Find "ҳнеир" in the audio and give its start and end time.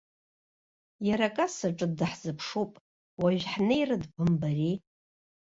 3.51-3.89